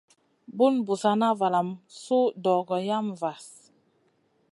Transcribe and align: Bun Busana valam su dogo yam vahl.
Bun 0.59 0.75
Busana 0.87 1.29
valam 1.41 1.69
su 1.99 2.19
dogo 2.47 2.77
yam 2.87 3.07
vahl. 3.21 3.47